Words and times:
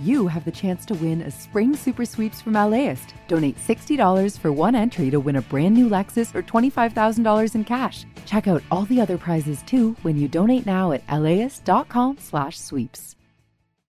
you 0.00 0.26
have 0.26 0.44
the 0.44 0.50
chance 0.50 0.84
to 0.86 0.94
win 0.94 1.20
a 1.20 1.30
spring 1.30 1.76
super 1.76 2.04
sweeps 2.04 2.40
from 2.40 2.54
LAist. 2.54 3.14
Donate 3.28 3.58
$60 3.58 4.38
for 4.38 4.50
one 4.50 4.74
entry 4.74 5.10
to 5.10 5.20
win 5.20 5.36
a 5.36 5.42
brand 5.42 5.74
new 5.74 5.88
Lexus 5.88 6.34
or 6.34 6.42
$25,000 6.42 7.54
in 7.54 7.64
cash. 7.64 8.06
Check 8.26 8.48
out 8.48 8.62
all 8.70 8.86
the 8.86 9.00
other 9.00 9.18
prizes 9.18 9.62
too 9.62 9.94
when 10.02 10.16
you 10.16 10.26
donate 10.26 10.66
now 10.66 10.92
at 10.92 11.04
laist.com/sweeps. 11.10 13.16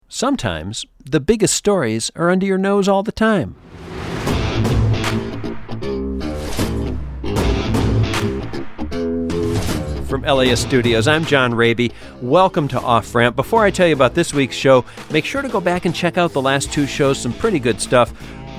Sometimes 0.09 0.85
the 1.03 1.21
biggest 1.21 1.55
stories 1.55 2.11
are 2.15 2.29
under 2.29 2.45
your 2.45 2.59
nose 2.59 2.87
all 2.87 3.03
the 3.03 3.13
time. 3.13 3.57
From 10.13 10.25
LAist 10.25 10.65
Studios, 10.65 11.09
I'm 11.09 11.25
John 11.25 11.53
Rabe. 11.53 11.91
Welcome 12.21 12.69
to 12.69 12.79
Off 12.79 13.15
Ramp. 13.15 13.35
Before 13.35 13.65
I 13.65 13.71
tell 13.71 13.87
you 13.87 13.95
about 13.95 14.13
this 14.13 14.35
week's 14.35 14.55
show, 14.55 14.85
make 15.11 15.25
sure 15.25 15.41
to 15.41 15.49
go 15.49 15.59
back 15.59 15.87
and 15.87 15.95
check 15.95 16.19
out 16.19 16.35
the 16.35 16.43
last 16.43 16.71
two 16.71 16.87
shows, 16.87 17.17
some 17.17 17.33
pretty 17.33 17.59
good 17.59 17.81
stuff. 17.81 18.13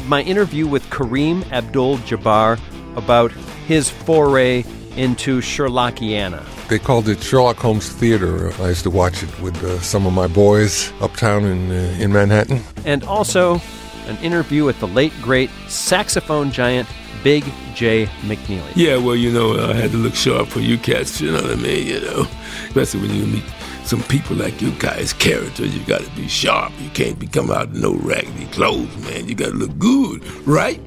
My 0.08 0.24
interview 0.24 0.66
with 0.66 0.84
Kareem 0.90 1.48
Abdul 1.52 2.00
Jabbar 2.00 2.60
about 2.98 3.32
his 3.68 3.88
foray 3.88 4.64
into 4.96 5.42
Sherlockiana. 5.42 6.44
They 6.70 6.80
called 6.80 7.08
it 7.08 7.22
Sherlock 7.22 7.58
Holmes 7.58 7.88
Theater. 7.88 8.52
I 8.60 8.70
used 8.70 8.82
to 8.86 8.90
watch 8.90 9.22
it 9.22 9.40
with 9.40 9.64
uh, 9.64 9.80
some 9.80 10.08
of 10.08 10.14
my 10.14 10.26
boys 10.26 10.92
uptown 11.02 11.46
in, 11.46 11.70
uh, 11.70 11.98
in 12.00 12.12
Manhattan. 12.12 12.64
And 12.84 13.04
also 13.04 13.62
an 14.08 14.18
interview 14.18 14.66
with 14.66 14.80
the 14.80 14.88
late, 14.88 15.14
great 15.22 15.50
saxophone 15.68 16.52
giant 16.52 16.88
Big 17.24 17.44
Jay 17.74 18.06
McNeely. 18.22 18.72
Yeah, 18.76 18.98
well, 18.98 19.16
you 19.16 19.32
know, 19.32 19.70
I 19.70 19.74
had 19.74 19.92
to 19.92 19.98
look 19.98 20.16
sharp 20.16 20.48
for 20.50 20.60
you 20.60 20.78
cats, 20.78 21.22
you 21.22 21.32
know 21.32 21.42
what 21.42 21.52
I 21.52 21.56
mean? 21.56 21.88
You 21.88 22.02
know, 22.02 22.28
especially 22.68 23.02
when 23.02 23.16
you 23.16 23.26
meet 23.26 23.44
some 23.86 24.04
people 24.04 24.36
like 24.36 24.62
you 24.62 24.72
guys, 24.72 25.14
characters, 25.14 25.76
you 25.76 25.84
got 25.86 26.02
to 26.02 26.10
be 26.12 26.28
sharp. 26.28 26.74
You 26.80 26.90
can't 26.90 27.20
be 27.20 27.28
come 27.28 27.52
out 27.52 27.70
in 27.70 27.82
no 27.82 27.94
raggedy 27.96 28.46
clothes, 28.48 28.96
man. 29.06 29.28
You 29.28 29.36
got 29.36 29.50
to 29.50 29.56
look 29.56 29.78
good, 29.78 30.26
right? 30.48 30.82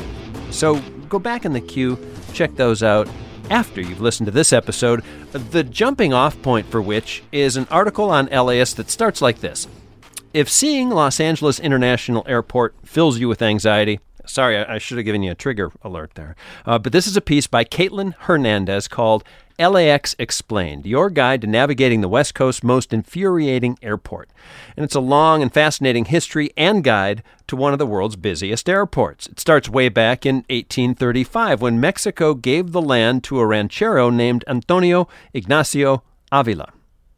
so 0.50 0.80
go 1.08 1.18
back 1.18 1.44
in 1.44 1.52
the 1.52 1.60
queue, 1.60 1.98
check 2.32 2.54
those 2.56 2.82
out 2.82 3.08
after 3.50 3.80
you've 3.80 4.00
listened 4.00 4.26
to 4.26 4.30
this 4.30 4.52
episode, 4.52 5.02
the 5.32 5.62
jumping 5.62 6.12
off 6.12 6.40
point 6.42 6.66
for 6.66 6.80
which 6.80 7.22
is 7.32 7.56
an 7.56 7.66
article 7.70 8.10
on 8.10 8.26
LAist 8.26 8.76
that 8.76 8.90
starts 8.90 9.20
like 9.20 9.40
this 9.40 9.68
If 10.34 10.50
seeing 10.50 10.90
Los 10.90 11.20
Angeles 11.20 11.60
International 11.60 12.24
Airport 12.26 12.74
fills 12.84 13.20
you 13.20 13.28
with 13.28 13.40
anxiety, 13.40 14.00
Sorry, 14.26 14.56
I, 14.56 14.76
I 14.76 14.78
should 14.78 14.96
have 14.96 15.04
given 15.04 15.22
you 15.22 15.30
a 15.30 15.36
trigger 15.36 15.70
alert 15.82 16.12
there. 16.14 16.34
Uh, 16.64 16.78
but 16.78 16.92
this 16.92 17.06
is 17.06 17.16
a 17.16 17.20
piece 17.20 17.46
by 17.46 17.62
Caitlin 17.62 18.14
Hernandez 18.20 18.88
called 18.88 19.22
LAX 19.58 20.16
Explained, 20.18 20.86
your 20.86 21.10
guide 21.10 21.42
to 21.42 21.46
navigating 21.46 22.00
the 22.00 22.08
West 22.08 22.34
Coast's 22.34 22.64
most 22.64 22.92
infuriating 22.92 23.78
airport. 23.82 24.30
And 24.76 24.82
it's 24.82 24.94
a 24.94 25.00
long 25.00 25.42
and 25.42 25.52
fascinating 25.52 26.06
history 26.06 26.50
and 26.56 26.82
guide 26.82 27.22
to 27.48 27.54
one 27.54 27.74
of 27.74 27.78
the 27.78 27.86
world's 27.86 28.16
busiest 28.16 28.68
airports. 28.68 29.26
It 29.26 29.38
starts 29.38 29.68
way 29.68 29.90
back 29.90 30.24
in 30.24 30.36
1835 30.48 31.60
when 31.60 31.78
Mexico 31.78 32.34
gave 32.34 32.72
the 32.72 32.82
land 32.82 33.22
to 33.24 33.38
a 33.38 33.46
ranchero 33.46 34.08
named 34.08 34.42
Antonio 34.48 35.06
Ignacio 35.34 36.02
Avila 36.32 36.72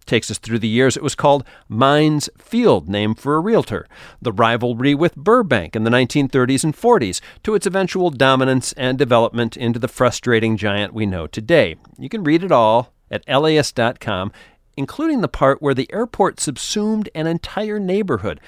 takes 0.07 0.31
us 0.31 0.39
through 0.39 0.61
the 0.61 0.69
years. 0.69 0.97
It 0.97 1.03
was 1.03 1.15
called 1.15 1.45
Mines 1.69 2.31
Field, 2.39 2.89
named 2.89 3.19
for 3.19 3.35
a 3.35 3.41
realtor, 3.41 3.87
the 4.23 4.33
rivalry 4.33 4.95
with 4.95 5.17
Burbank 5.17 5.77
in 5.77 5.85
the 5.85 5.91
1930s 5.91 6.65
and 6.65 6.77
40s, 6.77 7.21
to 7.43 7.55
its 7.55 7.67
eventual 7.67 8.11
dominance 8.11 8.73
and 8.73 8.97
development 8.97 9.57
into 9.57 9.79
the 9.79 9.89
frustrating 9.89 10.57
giant 10.57 10.95
we 10.95 11.07
know 11.07 11.27
today. 11.27 11.77
You 11.99 12.09
can 12.09 12.25
read 12.25 12.43
it 12.43 12.53
all 12.53 12.93
at 13.11 13.29
laist.com, 13.29 14.33
including 14.77 15.21
the 15.21 15.29
part 15.29 15.63
where 15.63 15.75
the 15.75 15.93
airport 15.93 16.41
subsumed 16.41 17.09
an 17.15 17.27
entire 17.27 17.79
neighborhood. 17.79 18.41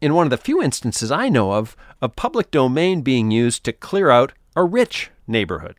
In 0.00 0.14
one 0.14 0.26
of 0.26 0.30
the 0.30 0.38
few 0.38 0.62
instances 0.62 1.10
I 1.10 1.28
know 1.28 1.52
of, 1.52 1.76
a 2.00 2.08
public 2.08 2.50
domain 2.50 3.02
being 3.02 3.30
used 3.30 3.64
to 3.64 3.72
clear 3.72 4.10
out 4.10 4.32
a 4.56 4.64
rich 4.64 5.10
neighborhood. 5.26 5.76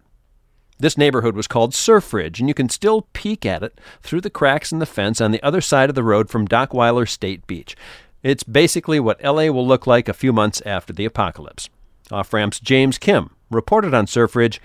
This 0.81 0.97
neighborhood 0.97 1.35
was 1.35 1.47
called 1.47 1.73
Surfridge, 1.73 2.39
and 2.39 2.47
you 2.47 2.55
can 2.55 2.67
still 2.67 3.03
peek 3.13 3.45
at 3.45 3.61
it 3.61 3.79
through 4.01 4.21
the 4.21 4.31
cracks 4.31 4.71
in 4.71 4.79
the 4.79 4.87
fence 4.87 5.21
on 5.21 5.29
the 5.29 5.43
other 5.43 5.61
side 5.61 5.89
of 5.89 5.95
the 5.95 6.03
road 6.03 6.27
from 6.27 6.47
Dockweiler 6.47 7.07
State 7.07 7.45
Beach. 7.45 7.75
It's 8.23 8.41
basically 8.41 8.99
what 8.99 9.23
LA 9.23 9.51
will 9.51 9.65
look 9.65 9.85
like 9.85 10.09
a 10.09 10.13
few 10.13 10.33
months 10.33 10.59
after 10.65 10.91
the 10.91 11.05
apocalypse. 11.05 11.69
Off 12.11 12.33
Ramp's 12.33 12.59
James 12.59 12.97
Kim 12.97 13.29
reported 13.51 13.93
on 13.93 14.07
Surfridge 14.07 14.57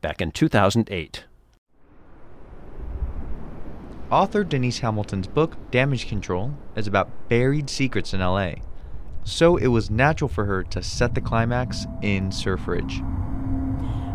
back 0.00 0.20
in 0.20 0.30
2008. 0.30 1.24
Author 4.12 4.44
Denise 4.44 4.78
Hamilton's 4.78 5.26
book, 5.26 5.56
Damage 5.72 6.08
Control, 6.08 6.54
is 6.76 6.86
about 6.86 7.28
buried 7.28 7.68
secrets 7.68 8.14
in 8.14 8.20
LA. 8.20 8.52
So 9.24 9.56
it 9.56 9.66
was 9.68 9.90
natural 9.90 10.28
for 10.28 10.44
her 10.44 10.62
to 10.62 10.84
set 10.84 11.16
the 11.16 11.20
climax 11.20 11.84
in 12.00 12.28
Surfridge. 12.28 13.02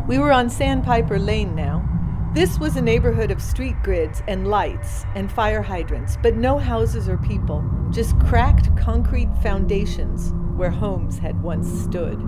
We 0.08 0.18
were 0.18 0.32
on 0.32 0.50
Sandpiper 0.50 1.18
Lane 1.18 1.54
now. 1.54 1.86
This 2.32 2.58
was 2.58 2.76
a 2.76 2.82
neighborhood 2.82 3.30
of 3.30 3.42
street 3.42 3.76
grids 3.82 4.22
and 4.28 4.48
lights 4.48 5.04
and 5.14 5.30
fire 5.30 5.62
hydrants, 5.62 6.16
but 6.22 6.36
no 6.36 6.58
houses 6.58 7.08
or 7.08 7.16
people, 7.18 7.64
just 7.90 8.18
cracked 8.20 8.76
concrete 8.76 9.28
foundations 9.42 10.32
where 10.56 10.70
homes 10.70 11.18
had 11.18 11.42
once 11.42 11.68
stood. 11.68 12.18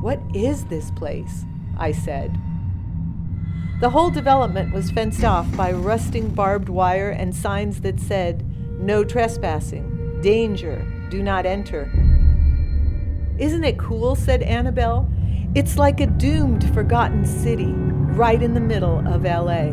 What 0.00 0.20
is 0.34 0.66
this 0.66 0.90
place? 0.92 1.44
I 1.78 1.92
said. 1.92 2.38
The 3.80 3.90
whole 3.90 4.10
development 4.10 4.72
was 4.72 4.90
fenced 4.90 5.24
off 5.24 5.54
by 5.56 5.72
rusting 5.72 6.28
barbed 6.28 6.68
wire 6.68 7.10
and 7.10 7.34
signs 7.34 7.80
that 7.82 8.00
said, 8.00 8.44
No 8.80 9.04
trespassing, 9.04 10.20
danger, 10.22 10.86
do 11.10 11.22
not 11.22 11.46
enter. 11.46 11.90
Isn't 13.38 13.64
it 13.64 13.78
cool? 13.78 14.14
said 14.14 14.42
Annabelle. 14.42 15.10
It's 15.56 15.78
like 15.78 16.00
a 16.00 16.06
doomed, 16.06 16.70
forgotten 16.74 17.24
city 17.24 17.72
right 17.72 18.42
in 18.42 18.52
the 18.52 18.60
middle 18.60 18.98
of 19.08 19.24
LA. 19.24 19.72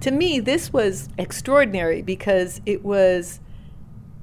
To 0.00 0.10
me, 0.10 0.38
this 0.38 0.70
was 0.70 1.08
extraordinary 1.16 2.02
because 2.02 2.60
it 2.66 2.84
was 2.84 3.40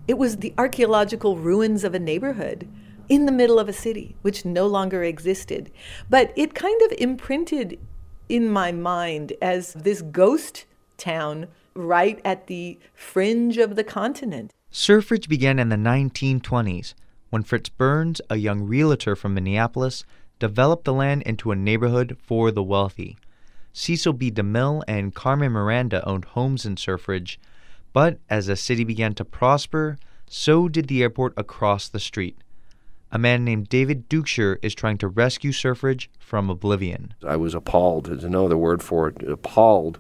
it 0.08 0.20
was 0.20 0.38
the 0.38 0.54
archaeological 0.60 1.38
ruins 1.38 1.84
of 1.84 1.96
a 1.96 2.00
neighborhood 2.00 2.68
in 3.10 3.26
the 3.26 3.32
middle 3.32 3.58
of 3.58 3.68
a 3.68 3.74
city 3.74 4.16
which 4.22 4.46
no 4.46 4.68
longer 4.68 5.04
existed. 5.04 5.72
But 6.08 6.32
it 6.36 6.54
kind 6.54 6.80
of 6.84 6.92
imprinted 7.00 7.80
in 8.30 8.48
my 8.48 8.72
mind 8.72 9.34
as 9.42 9.74
this 9.74 10.04
ghost 10.04 10.66
town 10.98 11.48
right 11.74 12.22
at 12.24 12.46
the 12.46 12.78
fringe 12.94 13.58
of 13.58 13.76
the 13.76 13.84
continent. 13.84 14.54
Surfridge 14.72 15.28
began 15.28 15.58
in 15.58 15.70
the 15.70 15.76
1920s 15.76 16.94
when 17.30 17.44
Fritz 17.44 17.70
Burns, 17.70 18.22
a 18.30 18.38
young 18.38 18.64
realtor 18.64 19.16
from 19.16 19.34
Minneapolis, 19.34 20.04
developed 20.40 20.86
the 20.86 20.94
land 20.94 21.22
into 21.24 21.52
a 21.52 21.56
neighborhood 21.56 22.18
for 22.22 22.52
the 22.52 22.64
wealthy. 22.64 23.18
Cecil 23.74 24.14
B. 24.14 24.32
DeMille 24.32 24.84
and 24.88 25.14
Carmen 25.14 25.52
Miranda 25.52 26.06
owned 26.08 26.26
homes 26.26 26.66
in 26.66 26.76
Surfridge, 26.76 27.38
but 27.94 28.20
as 28.30 28.48
the 28.48 28.56
city 28.56 28.84
began 28.84 29.14
to 29.16 29.26
prosper, 29.26 29.98
so 30.28 30.68
did 30.68 30.88
the 30.88 31.02
airport 31.02 31.34
across 31.38 31.88
the 31.88 32.00
street. 32.00 32.38
A 33.12 33.18
man 33.18 33.44
named 33.44 33.70
David 33.70 34.08
Dukesherer 34.08 34.58
is 34.62 34.76
trying 34.76 34.98
to 35.00 35.08
rescue 35.08 35.52
Surfridge 35.52 36.08
from 36.20 36.50
oblivion. 36.50 37.16
I 37.26 37.38
was 37.38 37.56
appalled, 37.56 38.06
there's 38.06 38.24
no 38.24 38.46
other 38.46 38.58
word 38.58 38.84
for 38.84 39.08
it, 39.08 39.24
appalled 39.24 40.00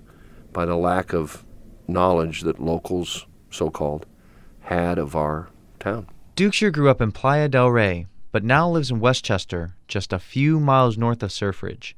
by 0.53 0.65
the 0.65 0.75
lack 0.75 1.13
of 1.13 1.43
knowledge 1.87 2.41
that 2.41 2.59
locals, 2.59 3.25
so 3.49 3.71
called, 3.71 4.05
had 4.61 4.99
of 4.99 5.15
our 5.15 5.49
town. 5.79 6.07
Dukesherer 6.39 6.71
grew 6.71 6.89
up 6.89 7.01
in 7.01 7.11
Playa 7.11 7.49
del 7.49 7.69
Rey, 7.69 8.05
but 8.31 8.45
now 8.45 8.69
lives 8.69 8.89
in 8.89 9.01
Westchester, 9.01 9.75
just 9.89 10.13
a 10.13 10.19
few 10.19 10.57
miles 10.57 10.97
north 10.97 11.21
of 11.21 11.31
Surfridge. 11.31 11.95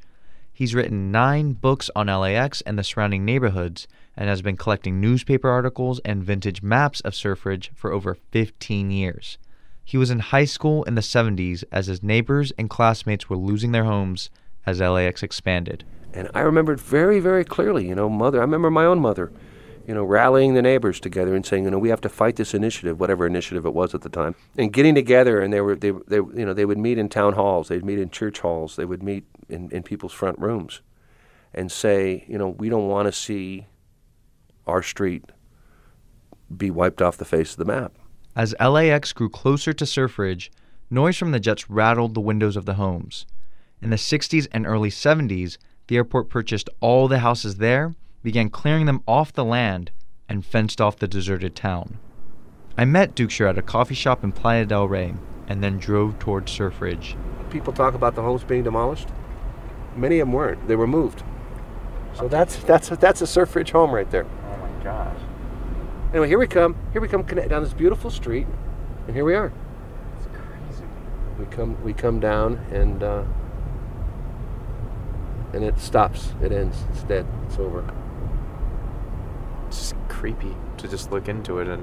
He's 0.51 0.73
written 0.73 1.11
nine 1.11 1.53
books 1.53 1.91
on 1.95 2.07
LAX 2.07 2.61
and 2.61 2.75
the 2.75 2.83
surrounding 2.83 3.23
neighborhoods 3.23 3.87
and 4.17 4.29
has 4.29 4.41
been 4.41 4.57
collecting 4.57 4.99
newspaper 4.99 5.47
articles 5.47 5.99
and 6.03 6.23
vintage 6.23 6.63
maps 6.63 7.01
of 7.01 7.13
Surfridge 7.13 7.69
for 7.75 7.91
over 7.91 8.15
15 8.15 8.89
years. 8.89 9.37
He 9.85 9.99
was 9.99 10.09
in 10.09 10.17
high 10.17 10.45
school 10.45 10.83
in 10.85 10.95
the 10.95 11.01
70s 11.01 11.63
as 11.71 11.85
his 11.85 12.01
neighbors 12.01 12.51
and 12.57 12.67
classmates 12.67 13.29
were 13.29 13.37
losing 13.37 13.73
their 13.73 13.83
homes 13.83 14.31
as 14.65 14.79
LAX 14.79 15.21
expanded. 15.21 15.83
And 16.15 16.31
I 16.33 16.39
remember 16.39 16.73
it 16.73 16.79
very, 16.79 17.19
very 17.19 17.45
clearly. 17.45 17.87
You 17.87 17.93
know, 17.93 18.09
mother, 18.09 18.39
I 18.39 18.41
remember 18.41 18.71
my 18.71 18.85
own 18.85 19.01
mother 19.01 19.31
you 19.87 19.93
know, 19.93 20.03
rallying 20.03 20.53
the 20.53 20.61
neighbors 20.61 20.99
together 20.99 21.35
and 21.35 21.45
saying, 21.45 21.65
you 21.65 21.71
know, 21.71 21.79
we 21.79 21.89
have 21.89 22.01
to 22.01 22.09
fight 22.09 22.35
this 22.35 22.53
initiative, 22.53 22.99
whatever 22.99 23.25
initiative 23.25 23.65
it 23.65 23.73
was 23.73 23.93
at 23.93 24.01
the 24.01 24.09
time, 24.09 24.35
and 24.57 24.71
getting 24.73 24.95
together. 24.95 25.41
And 25.41 25.51
they 25.51 25.61
were, 25.61 25.75
they, 25.75 25.91
they 26.07 26.17
you 26.17 26.45
know, 26.45 26.53
they 26.53 26.65
would 26.65 26.77
meet 26.77 26.97
in 26.97 27.09
town 27.09 27.33
halls, 27.33 27.67
they'd 27.67 27.85
meet 27.85 27.99
in 27.99 28.09
church 28.09 28.39
halls, 28.39 28.75
they 28.75 28.85
would 28.85 29.03
meet 29.03 29.25
in, 29.49 29.69
in 29.71 29.83
people's 29.83 30.13
front 30.13 30.39
rooms, 30.39 30.81
and 31.53 31.71
say, 31.71 32.25
you 32.27 32.37
know, 32.37 32.49
we 32.49 32.69
don't 32.69 32.87
want 32.87 33.07
to 33.07 33.11
see 33.11 33.67
our 34.67 34.83
street 34.83 35.25
be 36.55 36.69
wiped 36.69 37.01
off 37.01 37.17
the 37.17 37.25
face 37.25 37.51
of 37.51 37.57
the 37.57 37.65
map. 37.65 37.93
As 38.35 38.55
LAX 38.59 39.13
grew 39.13 39.29
closer 39.29 39.73
to 39.73 39.85
Surfridge, 39.85 40.49
noise 40.89 41.17
from 41.17 41.31
the 41.31 41.39
jets 41.39 41.69
rattled 41.69 42.13
the 42.13 42.21
windows 42.21 42.55
of 42.55 42.65
the 42.65 42.75
homes. 42.75 43.25
In 43.81 43.89
the 43.89 43.95
60s 43.95 44.47
and 44.51 44.65
early 44.65 44.89
70s, 44.89 45.57
the 45.87 45.97
airport 45.97 46.29
purchased 46.29 46.69
all 46.79 47.07
the 47.07 47.19
houses 47.19 47.57
there 47.57 47.95
began 48.23 48.49
clearing 48.49 48.85
them 48.85 49.03
off 49.07 49.33
the 49.33 49.45
land 49.45 49.91
and 50.29 50.45
fenced 50.45 50.79
off 50.79 50.97
the 50.97 51.07
deserted 51.07 51.55
town. 51.55 51.99
I 52.77 52.85
met 52.85 53.15
Dukesherer 53.15 53.49
at 53.49 53.57
a 53.57 53.61
coffee 53.61 53.95
shop 53.95 54.23
in 54.23 54.31
Playa 54.31 54.65
del 54.65 54.87
Rey 54.87 55.13
and 55.47 55.63
then 55.63 55.77
drove 55.77 56.17
toward 56.19 56.45
Surfridge. 56.45 57.15
People 57.49 57.73
talk 57.73 57.93
about 57.93 58.15
the 58.15 58.21
homes 58.21 58.43
being 58.43 58.63
demolished. 58.63 59.09
Many 59.95 60.19
of 60.19 60.27
them 60.27 60.33
weren't. 60.33 60.67
They 60.67 60.75
were 60.75 60.87
moved. 60.87 61.23
So 62.13 62.27
that's 62.27 62.57
that's 62.63 62.89
that's 62.89 63.21
a 63.21 63.25
Surfridge 63.25 63.71
home 63.71 63.91
right 63.91 64.09
there. 64.09 64.25
Oh 64.25 64.57
my 64.57 64.83
gosh. 64.83 65.19
Anyway, 66.11 66.27
here 66.27 66.39
we 66.39 66.47
come. 66.47 66.75
Here 66.93 67.01
we 67.01 67.07
come 67.07 67.23
down 67.23 67.63
this 67.63 67.73
beautiful 67.73 68.09
street, 68.09 68.47
and 69.07 69.15
here 69.15 69.25
we 69.25 69.35
are. 69.35 69.51
It's 70.17 70.27
crazy. 70.27 70.85
We 71.39 71.45
come 71.45 71.81
we 71.83 71.93
come 71.93 72.19
down 72.19 72.65
and 72.71 73.03
uh, 73.03 73.23
and 75.53 75.63
it 75.63 75.79
stops. 75.79 76.33
It 76.41 76.51
ends. 76.51 76.83
It's 76.91 77.03
dead. 77.03 77.25
It's 77.47 77.57
over. 77.57 77.85
Creepy 80.21 80.55
to 80.77 80.87
just 80.87 81.11
look 81.11 81.27
into 81.27 81.57
it 81.57 81.67
and 81.67 81.81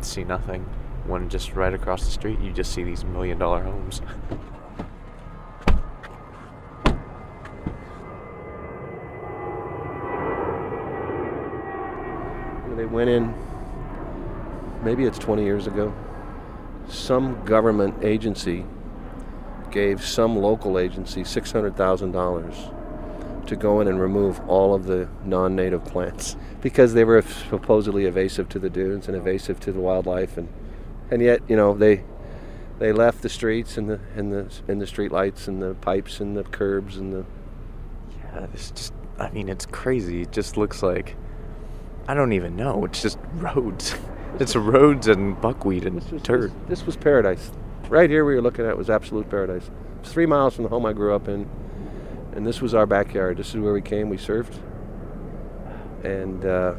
see 0.00 0.24
nothing. 0.24 0.62
When 1.06 1.28
just 1.28 1.54
right 1.54 1.72
across 1.72 2.04
the 2.04 2.10
street, 2.10 2.40
you 2.40 2.52
just 2.52 2.72
see 2.72 2.82
these 2.82 3.04
million 3.04 3.38
dollar 3.38 3.62
homes. 3.62 4.02
They 12.76 12.86
went 12.86 13.08
in, 13.08 13.32
maybe 14.82 15.04
it's 15.04 15.20
20 15.20 15.44
years 15.44 15.68
ago. 15.68 15.94
Some 16.88 17.44
government 17.44 18.02
agency 18.02 18.66
gave 19.70 20.04
some 20.04 20.36
local 20.36 20.80
agency 20.80 21.22
$600,000 21.22 22.85
to 23.46 23.56
go 23.56 23.80
in 23.80 23.88
and 23.88 24.00
remove 24.00 24.40
all 24.48 24.74
of 24.74 24.84
the 24.84 25.08
non 25.24 25.56
native 25.56 25.84
plants 25.84 26.36
because 26.60 26.94
they 26.94 27.04
were 27.04 27.22
supposedly 27.22 28.04
evasive 28.04 28.48
to 28.50 28.58
the 28.58 28.70
dunes 28.70 29.08
and 29.08 29.16
evasive 29.16 29.60
to 29.60 29.72
the 29.72 29.80
wildlife. 29.80 30.36
And, 30.36 30.48
and 31.10 31.22
yet, 31.22 31.40
you 31.48 31.56
know, 31.56 31.74
they. 31.74 32.04
They 32.78 32.92
left 32.92 33.22
the 33.22 33.30
streets 33.30 33.78
and 33.78 33.88
the 33.88 33.98
and 34.16 34.30
the 34.30 34.52
and 34.68 34.78
the 34.82 34.86
street 34.86 35.10
lights 35.10 35.48
and 35.48 35.62
the 35.62 35.72
pipes 35.76 36.20
and 36.20 36.36
the 36.36 36.44
curbs 36.44 36.98
and 36.98 37.10
the 37.10 37.24
Yeah, 38.18 38.46
it's 38.52 38.70
just, 38.70 38.92
I 39.18 39.30
mean, 39.30 39.48
it's 39.48 39.64
crazy. 39.64 40.20
It 40.20 40.30
just 40.30 40.58
looks 40.58 40.82
like, 40.82 41.16
I 42.06 42.12
don't 42.12 42.32
even 42.32 42.54
know. 42.54 42.84
It's 42.84 43.00
just 43.00 43.18
roads. 43.32 43.94
It's 44.38 44.54
roads 44.54 45.08
and 45.08 45.40
buckwheat 45.40 45.86
and 45.86 45.96
This 45.96 46.10
was, 46.10 46.22
dirt. 46.22 46.52
This, 46.68 46.80
this 46.80 46.86
was 46.86 46.96
paradise. 46.96 47.50
Right 47.88 48.10
here, 48.10 48.24
we 48.24 48.34
were 48.34 48.42
looking 48.42 48.66
at 48.66 48.76
was 48.76 48.90
absolute 48.90 49.30
paradise. 49.30 49.70
It's 50.00 50.12
three 50.12 50.26
miles 50.26 50.54
from 50.54 50.64
the 50.64 50.70
home 50.70 50.84
I 50.84 50.92
grew 50.92 51.14
up 51.14 51.28
in, 51.28 51.48
and 52.36 52.46
this 52.46 52.60
was 52.60 52.74
our 52.74 52.86
backyard. 52.86 53.38
This 53.38 53.48
is 53.48 53.56
where 53.56 53.72
we 53.72 53.80
came. 53.80 54.10
We 54.10 54.18
surfed, 54.18 54.58
and 56.04 56.44
uh, 56.44 56.74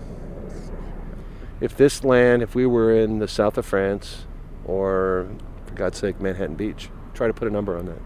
if 1.60 1.76
this 1.76 2.04
land, 2.04 2.44
if 2.44 2.54
we 2.54 2.68
were 2.68 2.94
in 2.94 3.18
the 3.18 3.28
south 3.28 3.58
of 3.58 3.66
France, 3.66 4.28
or 4.64 5.28
for 5.66 5.74
God's 5.74 5.98
sake, 5.98 6.22
Manhattan 6.22 6.56
Beach, 6.56 6.90
try 7.16 7.26
to 7.26 7.34
put 7.34 7.48
a 7.48 7.52
number 7.52 7.76
on 7.76 7.88
that. 7.88 8.02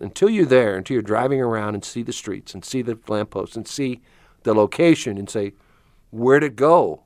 Until 0.00 0.28
you're 0.28 0.46
there, 0.46 0.76
until 0.76 0.94
you're 0.94 1.02
driving 1.02 1.40
around 1.40 1.74
and 1.74 1.84
see 1.84 2.02
the 2.02 2.12
streets 2.12 2.54
and 2.54 2.64
see 2.64 2.82
the 2.82 2.98
lampposts 3.08 3.56
and 3.56 3.66
see 3.66 4.02
the 4.42 4.54
location 4.54 5.18
and 5.18 5.28
say, 5.28 5.52
where'd 6.10 6.44
it 6.44 6.56
go? 6.56 7.02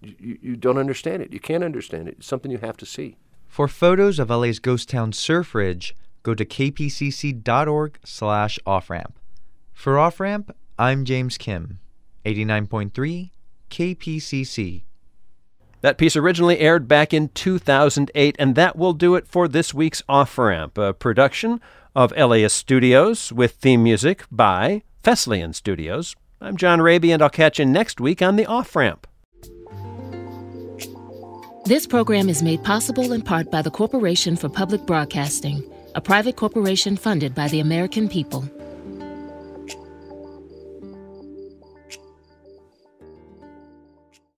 You, 0.00 0.14
you, 0.18 0.38
you 0.42 0.56
don't 0.56 0.78
understand 0.78 1.22
it. 1.22 1.32
You 1.32 1.40
can't 1.40 1.64
understand 1.64 2.08
it. 2.08 2.16
It's 2.18 2.26
something 2.26 2.50
you 2.50 2.58
have 2.58 2.76
to 2.78 2.86
see. 2.86 3.16
For 3.48 3.68
photos 3.68 4.18
of 4.18 4.30
LA's 4.30 4.58
ghost 4.58 4.88
town 4.88 5.12
Surfridge, 5.12 5.92
go 6.22 6.34
to 6.34 6.44
kpcc.org 6.44 7.98
slash 8.04 8.58
offramp. 8.66 9.12
For 9.72 9.94
Offramp, 9.94 10.50
I'm 10.78 11.04
James 11.04 11.38
Kim, 11.38 11.78
89.3 12.24 13.30
KPCC. 13.70 14.82
That 15.80 15.96
piece 15.96 16.16
originally 16.16 16.58
aired 16.58 16.86
back 16.86 17.14
in 17.14 17.28
2008, 17.30 18.36
and 18.38 18.54
that 18.54 18.76
will 18.76 18.92
do 18.92 19.14
it 19.14 19.26
for 19.26 19.48
this 19.48 19.72
week's 19.72 20.02
Off 20.08 20.36
Ramp, 20.36 20.76
a 20.76 20.92
production 20.92 21.60
of 21.96 22.12
LAist 22.12 22.56
Studios 22.56 23.32
with 23.32 23.52
theme 23.52 23.82
music 23.82 24.24
by 24.30 24.82
Fesliyan 25.02 25.54
Studios. 25.54 26.14
I'm 26.42 26.58
John 26.58 26.80
Rabe, 26.80 27.12
and 27.12 27.22
I'll 27.22 27.30
catch 27.30 27.58
you 27.58 27.64
next 27.64 28.00
week 28.00 28.20
on 28.20 28.36
the 28.36 28.44
Off 28.44 28.76
Ramp. 28.76 29.06
This 31.64 31.86
program 31.86 32.28
is 32.28 32.42
made 32.42 32.62
possible 32.64 33.12
in 33.12 33.22
part 33.22 33.50
by 33.50 33.62
the 33.62 33.70
Corporation 33.70 34.36
for 34.36 34.48
Public 34.48 34.86
Broadcasting, 34.86 35.62
a 35.94 36.00
private 36.00 36.36
corporation 36.36 36.96
funded 36.96 37.34
by 37.34 37.48
the 37.48 37.60
American 37.60 38.08
people. 38.08 38.44